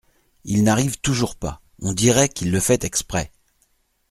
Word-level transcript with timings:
Il 0.45 0.63
n’arrive 0.63 0.99
toujours 0.99 1.35
pas! 1.35 1.61
on 1.79 1.93
dirait 1.93 2.27
qu’il 2.27 2.49
le 2.49 2.59
fait 2.59 2.85
exprès! 2.85 3.31